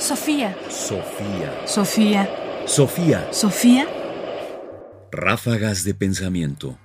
Sofía. 0.00 0.56
Sofía. 0.70 1.66
Sofía. 1.66 2.30
Sofía. 2.64 3.28
Sofía. 3.32 3.86
Ráfagas 5.12 5.84
de 5.84 5.92
pensamiento. 5.92 6.78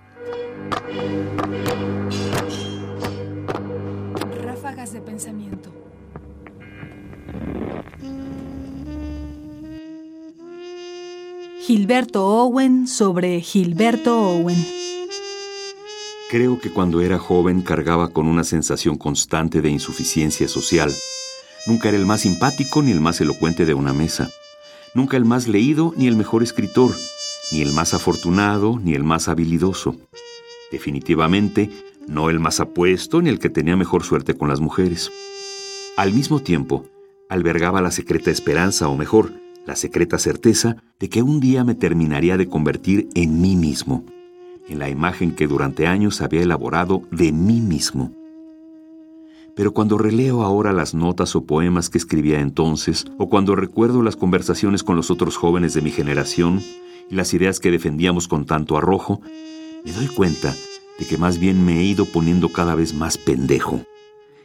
Ráfagas 4.43 4.91
de 4.91 4.99
pensamiento. 4.99 5.71
Gilberto 11.61 12.27
Owen 12.27 12.85
sobre 12.85 13.39
Gilberto 13.39 14.19
Owen. 14.19 14.57
Creo 16.29 16.59
que 16.59 16.69
cuando 16.69 16.99
era 16.99 17.17
joven 17.17 17.61
cargaba 17.61 18.09
con 18.09 18.27
una 18.27 18.43
sensación 18.43 18.97
constante 18.97 19.61
de 19.61 19.69
insuficiencia 19.69 20.49
social. 20.49 20.91
Nunca 21.67 21.89
era 21.89 21.97
el 21.97 22.05
más 22.05 22.21
simpático 22.21 22.83
ni 22.83 22.91
el 22.91 23.01
más 23.01 23.19
elocuente 23.21 23.65
de 23.65 23.73
una 23.73 23.91
mesa. 23.91 24.29
Nunca 24.93 25.17
el 25.17 25.25
más 25.25 25.47
leído 25.47 25.93
ni 25.97 26.07
el 26.07 26.15
mejor 26.15 26.43
escritor, 26.43 26.91
ni 27.51 27.61
el 27.61 27.73
más 27.73 27.93
afortunado 27.93 28.79
ni 28.83 28.93
el 28.93 29.03
más 29.03 29.27
habilidoso. 29.27 29.97
Definitivamente, 30.71 31.69
no 32.07 32.29
el 32.29 32.39
más 32.39 32.59
apuesto 32.59 33.21
ni 33.21 33.29
el 33.29 33.39
que 33.39 33.49
tenía 33.49 33.75
mejor 33.75 34.03
suerte 34.03 34.35
con 34.35 34.47
las 34.47 34.59
mujeres. 34.59 35.11
Al 35.97 36.13
mismo 36.13 36.39
tiempo, 36.39 36.85
albergaba 37.29 37.81
la 37.81 37.91
secreta 37.91 38.29
esperanza, 38.29 38.87
o 38.87 38.95
mejor, 38.95 39.31
la 39.65 39.75
secreta 39.75 40.19
certeza 40.19 40.77
de 40.99 41.09
que 41.09 41.23
un 41.23 41.39
día 41.39 41.63
me 41.63 41.73
terminaría 41.73 42.37
de 42.37 42.47
convertir 42.47 43.09
en 43.15 43.41
mí 43.41 43.55
mismo, 43.55 44.05
en 44.69 44.77
la 44.77 44.89
imagen 44.89 45.35
que 45.35 45.47
durante 45.47 45.87
años 45.87 46.21
había 46.21 46.43
elaborado 46.43 47.01
de 47.11 47.31
mí 47.31 47.59
mismo. 47.61 48.13
Pero 49.55 49.73
cuando 49.73 49.97
releo 49.97 50.43
ahora 50.43 50.73
las 50.73 50.93
notas 50.93 51.35
o 51.35 51.45
poemas 51.45 51.89
que 51.89 51.97
escribía 51.97 52.41
entonces, 52.41 53.05
o 53.17 53.29
cuando 53.29 53.55
recuerdo 53.55 54.03
las 54.03 54.17
conversaciones 54.17 54.83
con 54.83 54.97
los 54.97 55.09
otros 55.09 55.37
jóvenes 55.37 55.73
de 55.73 55.81
mi 55.81 55.91
generación 55.91 56.61
y 57.09 57.15
las 57.15 57.33
ideas 57.33 57.61
que 57.61 57.71
defendíamos 57.71 58.27
con 58.27 58.45
tanto 58.45 58.77
arrojo, 58.77 59.21
me 59.85 59.93
doy 59.93 60.07
cuenta 60.07 60.53
de 60.99 61.05
que 61.05 61.17
más 61.17 61.39
bien 61.39 61.63
me 61.65 61.79
he 61.79 61.83
ido 61.83 62.05
poniendo 62.05 62.49
cada 62.49 62.75
vez 62.75 62.93
más 62.93 63.17
pendejo. 63.17 63.85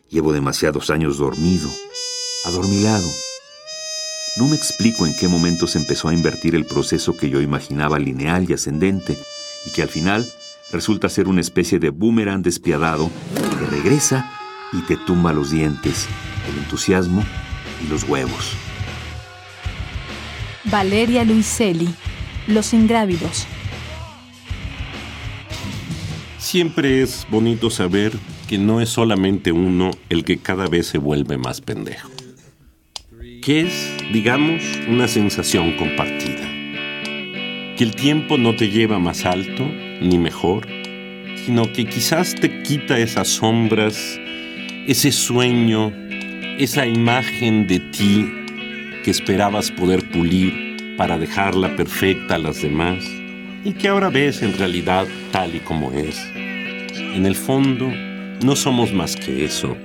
Llevo 0.09 0.33
demasiados 0.33 0.91
años 0.91 1.19
dormido, 1.19 1.69
adormilado. 2.45 3.09
No 4.37 4.47
me 4.47 4.55
explico 4.55 5.07
en 5.07 5.15
qué 5.17 5.27
momento 5.27 5.67
se 5.67 5.79
empezó 5.79 6.09
a 6.09 6.15
invertir 6.15 6.55
el 6.55 6.67
proceso 6.67 7.17
que 7.17 7.31
yo 7.31 7.41
imaginaba 7.41 7.99
lineal 7.99 8.49
y 8.49 8.53
ascendente, 8.53 9.19
y 9.67 9.73
que 9.73 9.83
al 9.83 9.89
final 9.89 10.25
resulta 10.71 11.09
ser 11.09 11.27
una 11.27 11.41
especie 11.41 11.81
de 11.81 11.91
boomerang 11.91 12.43
despiadado 12.43 13.11
que 13.59 13.67
regresa 13.67 14.40
y 14.73 14.83
te 14.83 14.97
tumba 14.97 15.33
los 15.33 15.51
dientes, 15.51 16.09
el 16.51 16.59
entusiasmo 16.59 17.25
y 17.85 17.89
los 17.89 18.05
huevos. 18.05 18.57
Valeria 20.65 21.25
Luiselli. 21.25 21.89
Los 22.47 22.73
ingrávidos. 22.73 23.47
Siempre 26.39 27.03
es 27.03 27.27
bonito 27.31 27.71
saber 27.71 28.13
que 28.49 28.59
no 28.59 28.81
es 28.81 28.89
solamente 28.89 29.53
uno 29.53 29.91
el 30.09 30.25
que 30.25 30.39
cada 30.39 30.67
vez 30.67 30.87
se 30.87 30.99
vuelve 30.99 31.39
más 31.39 31.61
pendejo. 31.61 32.11
Que 33.43 33.61
es, 33.61 33.95
digamos, 34.13 34.63
una 34.89 35.07
sensación 35.07 35.77
compartida. 35.77 36.43
Que 37.77 37.85
el 37.85 37.95
tiempo 37.95 38.37
no 38.37 38.57
te 38.57 38.69
lleva 38.69 38.99
más 38.99 39.25
alto 39.25 39.65
ni 40.01 40.19
mejor, 40.19 40.67
sino 41.47 41.73
que 41.73 41.87
quizás 41.89 42.35
te 42.35 42.63
quita 42.63 42.99
esas 42.99 43.29
sombras, 43.29 44.19
ese 44.91 45.13
sueño, 45.13 45.93
esa 46.59 46.85
imagen 46.85 47.69
de 47.69 47.79
ti 47.79 48.29
que 49.05 49.13
esperabas 49.13 49.71
poder 49.71 50.03
pulir 50.11 50.97
para 50.97 51.17
dejarla 51.17 51.77
perfecta 51.77 52.35
a 52.35 52.39
las 52.39 52.61
demás 52.61 53.05
y 53.65 53.75
que 53.75 53.87
ahora 53.87 54.11
ves 54.11 54.43
en 54.43 54.59
realidad 54.59 55.07
tal 55.31 55.55
y 55.55 55.61
como 55.61 55.93
es. 55.93 56.21
En 56.35 57.25
el 57.25 57.37
fondo, 57.37 57.89
no 58.45 58.57
somos 58.57 58.93
más 58.93 59.15
que 59.15 59.45
eso, 59.45 59.77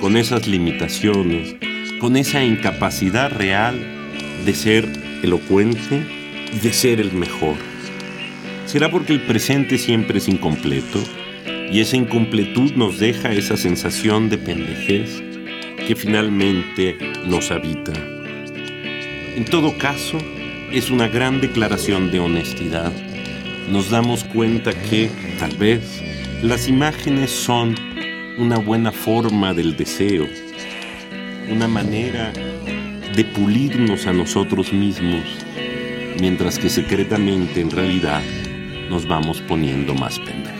con 0.00 0.16
esas 0.16 0.48
limitaciones, 0.48 1.54
con 2.00 2.16
esa 2.16 2.42
incapacidad 2.42 3.30
real 3.30 3.78
de 4.44 4.54
ser 4.54 4.88
elocuente, 5.22 6.02
de 6.60 6.72
ser 6.72 6.98
el 6.98 7.12
mejor. 7.12 7.54
¿Será 8.66 8.90
porque 8.90 9.12
el 9.12 9.20
presente 9.20 9.78
siempre 9.78 10.18
es 10.18 10.26
incompleto? 10.26 10.98
Y 11.70 11.80
esa 11.80 11.96
incompletud 11.96 12.72
nos 12.72 12.98
deja 12.98 13.32
esa 13.32 13.56
sensación 13.56 14.30
de 14.30 14.38
pendejez 14.38 15.22
que 15.86 15.94
finalmente 15.94 16.96
nos 17.26 17.50
habita. 17.50 17.92
En 19.36 19.44
todo 19.44 19.76
caso, 19.78 20.18
es 20.72 20.90
una 20.90 21.08
gran 21.08 21.40
declaración 21.40 22.10
de 22.10 22.20
honestidad. 22.20 22.92
Nos 23.70 23.90
damos 23.90 24.24
cuenta 24.24 24.72
que, 24.72 25.10
tal 25.38 25.56
vez, 25.56 26.02
las 26.42 26.68
imágenes 26.68 27.30
son 27.30 27.74
una 28.38 28.58
buena 28.58 28.92
forma 28.92 29.52
del 29.52 29.76
deseo, 29.76 30.26
una 31.50 31.68
manera 31.68 32.32
de 33.14 33.24
pulirnos 33.24 34.06
a 34.06 34.12
nosotros 34.12 34.72
mismos, 34.72 35.24
mientras 36.20 36.58
que 36.58 36.70
secretamente 36.70 37.60
en 37.60 37.70
realidad 37.70 38.22
nos 38.88 39.06
vamos 39.06 39.40
poniendo 39.42 39.94
más 39.94 40.18
pendejos. 40.18 40.57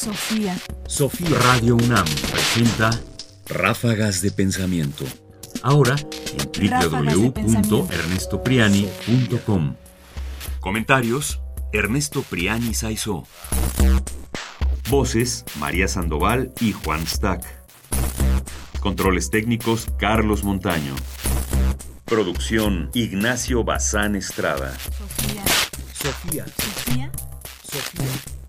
Sofía. 0.00 0.56
Sofía 0.86 1.38
Radio 1.40 1.76
UNAM 1.76 2.06
presenta 2.32 2.90
Ráfagas 3.50 4.22
de 4.22 4.30
Pensamiento. 4.30 5.04
Ahora 5.62 5.94
en 6.38 6.50
www.ernestopriani.com. 6.80 9.74
Comentarios: 10.60 11.42
Ernesto 11.74 12.22
Priani 12.22 12.72
Saizó. 12.72 13.26
Voces: 14.88 15.44
María 15.58 15.86
Sandoval 15.86 16.54
y 16.60 16.72
Juan 16.72 17.06
Stack. 17.06 17.44
Controles 18.80 19.28
técnicos: 19.28 19.88
Carlos 19.98 20.44
Montaño. 20.44 20.96
Producción: 22.06 22.88
Ignacio 22.94 23.64
Bazán 23.64 24.16
Estrada. 24.16 24.74
Sofía. 24.78 25.44
Sofía. 25.92 26.46
Sofía. 26.46 27.12
Sofía. 27.70 28.39